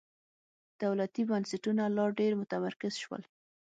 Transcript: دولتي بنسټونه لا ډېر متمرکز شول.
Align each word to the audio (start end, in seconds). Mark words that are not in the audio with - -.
دولتي 0.83 1.21
بنسټونه 1.29 1.83
لا 1.95 2.05
ډېر 2.19 2.31
متمرکز 2.41 2.93
شول. 3.03 3.21